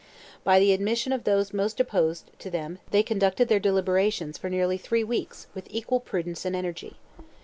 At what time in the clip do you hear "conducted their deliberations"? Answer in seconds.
3.03-4.35